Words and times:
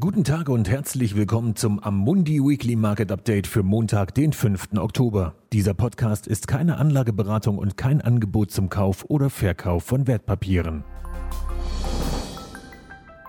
Guten 0.00 0.24
Tag 0.24 0.48
und 0.48 0.70
herzlich 0.70 1.16
willkommen 1.16 1.54
zum 1.54 1.78
Amundi 1.78 2.40
Weekly 2.40 2.76
Market 2.76 3.12
Update 3.12 3.46
für 3.46 3.62
Montag, 3.62 4.14
den 4.14 4.32
5. 4.32 4.78
Oktober. 4.78 5.34
Dieser 5.52 5.74
Podcast 5.74 6.26
ist 6.26 6.48
keine 6.48 6.78
Anlageberatung 6.78 7.58
und 7.58 7.76
kein 7.76 8.00
Angebot 8.00 8.50
zum 8.50 8.70
Kauf 8.70 9.04
oder 9.08 9.28
Verkauf 9.28 9.84
von 9.84 10.06
Wertpapieren. 10.06 10.82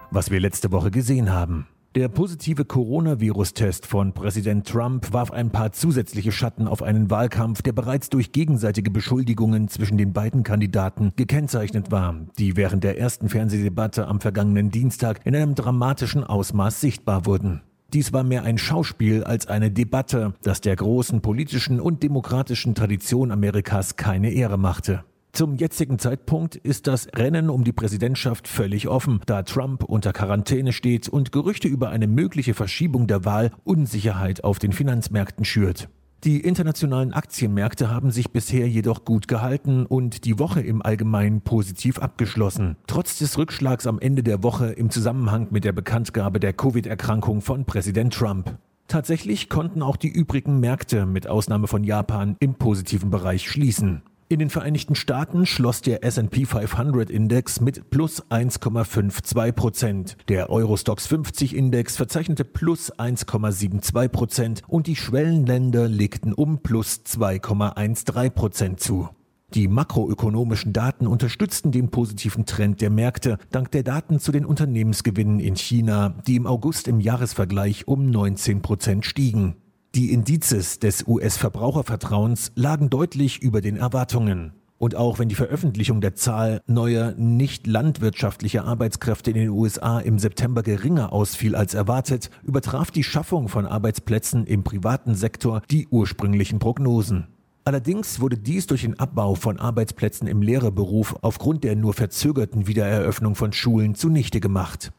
Was 0.09 0.31
wir 0.31 0.39
letzte 0.39 0.71
Woche 0.71 0.89
gesehen 0.89 1.33
haben. 1.33 1.67
Der 1.95 2.07
positive 2.07 2.65
Coronavirus-Test 2.65 3.85
von 3.85 4.13
Präsident 4.13 4.67
Trump 4.67 5.13
warf 5.13 5.29
ein 5.29 5.51
paar 5.51 5.73
zusätzliche 5.73 6.31
Schatten 6.31 6.67
auf 6.67 6.81
einen 6.81 7.11
Wahlkampf, 7.11 7.61
der 7.61 7.73
bereits 7.73 8.09
durch 8.09 8.31
gegenseitige 8.31 8.89
Beschuldigungen 8.89 9.67
zwischen 9.67 9.99
den 9.99 10.11
beiden 10.11 10.41
Kandidaten 10.41 11.13
gekennzeichnet 11.15 11.91
war, 11.91 12.15
die 12.39 12.57
während 12.57 12.83
der 12.83 12.97
ersten 12.97 13.29
Fernsehdebatte 13.29 14.07
am 14.07 14.21
vergangenen 14.21 14.71
Dienstag 14.71 15.23
in 15.23 15.35
einem 15.35 15.53
dramatischen 15.53 16.23
Ausmaß 16.23 16.81
sichtbar 16.81 17.27
wurden. 17.27 17.61
Dies 17.93 18.11
war 18.11 18.23
mehr 18.23 18.41
ein 18.41 18.57
Schauspiel 18.57 19.23
als 19.23 19.45
eine 19.45 19.69
Debatte, 19.69 20.33
das 20.41 20.61
der 20.61 20.75
großen 20.75 21.21
politischen 21.21 21.79
und 21.79 22.01
demokratischen 22.01 22.73
Tradition 22.73 23.29
Amerikas 23.29 23.97
keine 23.97 24.31
Ehre 24.31 24.57
machte. 24.57 25.03
Zum 25.35 25.55
jetzigen 25.55 25.97
Zeitpunkt 25.97 26.55
ist 26.55 26.85
das 26.85 27.07
Rennen 27.15 27.49
um 27.49 27.63
die 27.63 27.71
Präsidentschaft 27.71 28.47
völlig 28.47 28.87
offen, 28.87 29.19
da 29.25 29.41
Trump 29.41 29.83
unter 29.83 30.13
Quarantäne 30.13 30.73
steht 30.73 31.09
und 31.09 31.31
Gerüchte 31.31 31.67
über 31.67 31.89
eine 31.89 32.05
mögliche 32.05 32.53
Verschiebung 32.53 33.07
der 33.07 33.25
Wahl 33.25 33.49
Unsicherheit 33.63 34.43
auf 34.43 34.59
den 34.59 34.73
Finanzmärkten 34.73 35.43
schürt. 35.43 35.89
Die 36.23 36.39
internationalen 36.39 37.13
Aktienmärkte 37.13 37.89
haben 37.89 38.11
sich 38.11 38.29
bisher 38.29 38.69
jedoch 38.69 39.05
gut 39.05 39.27
gehalten 39.27 39.87
und 39.87 40.25
die 40.25 40.37
Woche 40.37 40.61
im 40.61 40.83
Allgemeinen 40.83 41.41
positiv 41.41 41.97
abgeschlossen, 41.97 42.77
trotz 42.85 43.17
des 43.17 43.35
Rückschlags 43.35 43.87
am 43.87 43.99
Ende 43.99 44.21
der 44.21 44.43
Woche 44.43 44.67
im 44.67 44.91
Zusammenhang 44.91 45.47
mit 45.49 45.63
der 45.63 45.73
Bekanntgabe 45.73 46.39
der 46.39 46.53
Covid-Erkrankung 46.53 47.41
von 47.41 47.65
Präsident 47.65 48.13
Trump. 48.13 48.59
Tatsächlich 48.87 49.49
konnten 49.49 49.81
auch 49.81 49.97
die 49.97 50.09
übrigen 50.09 50.59
Märkte 50.59 51.07
mit 51.07 51.25
Ausnahme 51.25 51.65
von 51.65 51.83
Japan 51.83 52.35
im 52.39 52.53
positiven 52.53 53.09
Bereich 53.09 53.49
schließen. 53.49 54.03
In 54.33 54.39
den 54.39 54.49
Vereinigten 54.49 54.95
Staaten 54.95 55.45
schloss 55.45 55.83
der 55.83 56.03
S&P 56.03 56.47
500 56.47 57.11
Index 57.11 57.61
mit 57.61 57.91
plus 57.91 58.23
1,52 58.31 59.51
Prozent. 59.51 60.17
Der 60.27 60.49
Eurostox 60.49 61.05
50 61.05 61.55
Index 61.55 61.97
verzeichnete 61.97 62.43
plus 62.43 62.91
1,72 62.91 64.07
Prozent 64.07 64.63
und 64.67 64.87
die 64.87 64.95
Schwellenländer 64.95 65.87
legten 65.87 66.33
um 66.33 66.63
plus 66.63 67.01
2,13 67.05 68.31
Prozent 68.31 68.79
zu. 68.79 69.07
Die 69.53 69.67
makroökonomischen 69.67 70.73
Daten 70.73 71.05
unterstützten 71.05 71.71
den 71.71 71.91
positiven 71.91 72.47
Trend 72.47 72.81
der 72.81 72.89
Märkte 72.89 73.37
dank 73.51 73.69
der 73.69 73.83
Daten 73.83 74.19
zu 74.19 74.31
den 74.31 74.45
Unternehmensgewinnen 74.45 75.41
in 75.41 75.55
China, 75.55 76.15
die 76.25 76.37
im 76.37 76.47
August 76.47 76.87
im 76.87 76.99
Jahresvergleich 76.99 77.87
um 77.87 78.09
19 78.09 78.63
Prozent 78.63 79.05
stiegen. 79.05 79.57
Die 79.95 80.11
Indizes 80.11 80.79
des 80.79 81.07
US-Verbrauchervertrauens 81.07 82.51
lagen 82.55 82.89
deutlich 82.89 83.43
über 83.43 83.61
den 83.61 83.77
Erwartungen. 83.77 84.53
Und 84.79 84.95
auch 84.95 85.19
wenn 85.19 85.29
die 85.29 85.35
Veröffentlichung 85.35 86.01
der 86.01 86.15
Zahl 86.15 86.61
neuer 86.65 87.13
nicht 87.15 87.67
landwirtschaftlicher 87.67 88.65
Arbeitskräfte 88.65 89.29
in 89.29 89.37
den 89.37 89.49
USA 89.49 89.99
im 89.99 90.17
September 90.17 90.63
geringer 90.63 91.13
ausfiel 91.13 91.55
als 91.55 91.75
erwartet, 91.75 92.31
übertraf 92.41 92.89
die 92.89 93.03
Schaffung 93.03 93.49
von 93.49 93.67
Arbeitsplätzen 93.67 94.47
im 94.47 94.63
privaten 94.63 95.13
Sektor 95.13 95.61
die 95.69 95.87
ursprünglichen 95.87 96.57
Prognosen. 96.57 97.27
Allerdings 97.63 98.19
wurde 98.19 98.39
dies 98.39 98.65
durch 98.65 98.81
den 98.81 98.99
Abbau 98.99 99.35
von 99.35 99.59
Arbeitsplätzen 99.59 100.27
im 100.27 100.41
Lehrerberuf 100.41 101.17
aufgrund 101.21 101.63
der 101.63 101.75
nur 101.75 101.93
verzögerten 101.93 102.65
Wiedereröffnung 102.65 103.35
von 103.35 103.53
Schulen 103.53 103.93
zunichte 103.93 104.39
gemacht. 104.39 104.91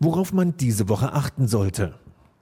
Worauf 0.00 0.32
man 0.32 0.56
diese 0.56 0.88
Woche 0.88 1.12
achten 1.12 1.48
sollte. 1.48 1.96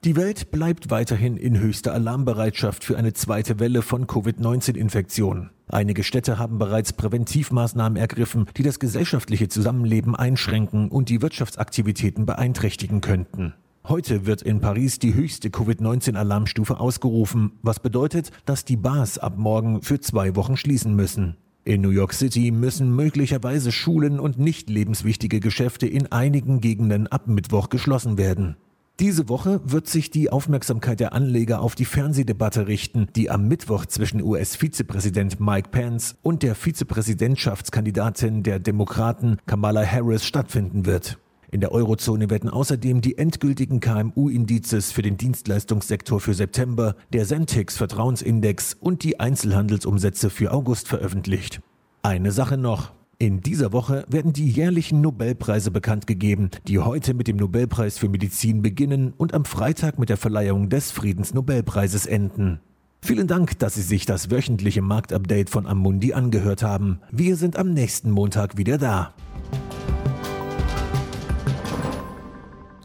Die 0.06 0.14
Welt 0.14 0.52
bleibt 0.52 0.90
weiterhin 0.90 1.36
in 1.36 1.58
höchster 1.58 1.92
Alarmbereitschaft 1.92 2.84
für 2.84 2.96
eine 2.96 3.12
zweite 3.12 3.58
Welle 3.58 3.82
von 3.82 4.06
Covid-19-Infektionen. 4.06 5.50
Einige 5.66 6.04
Städte 6.04 6.38
haben 6.38 6.61
bereits 6.61 6.92
Präventivmaßnahmen 6.92 7.96
ergriffen, 7.96 8.46
die 8.56 8.62
das 8.62 8.78
gesellschaftliche 8.78 9.48
Zusammenleben 9.48 10.14
einschränken 10.14 10.90
und 10.90 11.08
die 11.08 11.22
Wirtschaftsaktivitäten 11.22 12.24
beeinträchtigen 12.24 13.00
könnten. 13.00 13.55
Heute 13.89 14.27
wird 14.27 14.42
in 14.42 14.61
Paris 14.61 15.00
die 15.00 15.12
höchste 15.12 15.50
Covid-19-Alarmstufe 15.50 16.78
ausgerufen, 16.78 17.58
was 17.62 17.80
bedeutet, 17.80 18.30
dass 18.45 18.64
die 18.64 18.77
Bars 18.77 19.18
ab 19.18 19.36
morgen 19.36 19.83
für 19.83 19.98
zwei 19.98 20.36
Wochen 20.36 20.56
schließen 20.56 20.95
müssen. 20.95 21.36
In 21.64 21.80
New 21.80 21.90
York 21.90 22.12
City 22.12 22.52
müssen 22.52 22.95
möglicherweise 22.95 23.72
Schulen 23.72 24.20
und 24.20 24.39
nicht 24.39 24.70
lebenswichtige 24.70 25.40
Geschäfte 25.40 25.89
in 25.89 26.12
einigen 26.12 26.61
Gegenden 26.61 27.08
ab 27.08 27.27
Mittwoch 27.27 27.70
geschlossen 27.70 28.18
werden. 28.18 28.55
Diese 28.98 29.29
Woche 29.29 29.61
wird 29.62 29.89
sich 29.89 30.11
die 30.11 30.33
Aufmerksamkeit 30.33 31.01
der 31.01 31.12
Anleger 31.12 31.61
auf 31.61 31.74
die 31.74 31.84
Fernsehdebatte 31.84 32.67
richten, 32.67 33.08
die 33.14 33.29
am 33.29 33.46
Mittwoch 33.46 33.84
zwischen 33.84 34.23
US-Vizepräsident 34.23 35.39
Mike 35.39 35.68
Pence 35.68 36.17
und 36.23 36.42
der 36.42 36.55
Vizepräsidentschaftskandidatin 36.55 38.42
der 38.42 38.58
Demokraten 38.58 39.36
Kamala 39.45 39.84
Harris 39.84 40.24
stattfinden 40.24 40.86
wird. 40.86 41.18
In 41.51 41.61
der 41.61 41.73
Eurozone 41.73 42.30
werden 42.30 42.48
außerdem 42.48 43.02
die 43.02 43.18
endgültigen 43.18 43.80
KMU-Indizes 43.80 44.92
für 44.92 45.02
den 45.02 45.18
Dienstleistungssektor 45.18 46.18
für 46.18 46.33
September, 46.33 46.96
der 47.13 47.27
Sentix 47.27 47.77
Vertrauensindex 47.77 48.73
und 48.80 49.05
die 49.05 49.20
Einzelhandelsumsätze 49.20 50.30
für 50.30 50.52
August 50.52 50.89
veröffentlicht. 50.89 51.61
Eine 52.02 52.33
Sache 52.33 52.57
noch. 52.57 52.92
In 53.18 53.40
dieser 53.40 53.72
Woche 53.72 54.04
werden 54.08 54.34
die 54.34 54.46
jährlichen 54.46 55.00
Nobelpreise 55.00 55.70
bekannt 55.70 56.06
gegeben, 56.06 56.50
die 56.68 56.80
heute 56.80 57.14
mit 57.14 57.28
dem 57.28 57.38
Nobelpreis 57.38 57.96
für 57.96 58.10
Medizin 58.10 58.60
beginnen 58.60 59.14
und 59.16 59.32
am 59.32 59.46
Freitag 59.46 59.98
mit 59.98 60.10
der 60.10 60.18
Verleihung 60.18 60.68
des 60.68 60.90
Friedensnobelpreises 60.90 62.04
enden. 62.04 62.60
Vielen 63.00 63.27
Dank, 63.27 63.58
dass 63.58 63.74
Sie 63.74 63.82
sich 63.82 64.04
das 64.04 64.30
wöchentliche 64.30 64.82
Marktupdate 64.82 65.48
von 65.48 65.66
Amundi 65.66 66.12
angehört 66.12 66.62
haben. 66.62 67.00
Wir 67.10 67.36
sind 67.36 67.56
am 67.56 67.72
nächsten 67.72 68.10
Montag 68.10 68.58
wieder 68.58 68.77
da. 68.77 69.14